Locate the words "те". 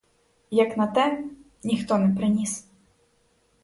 0.87-1.23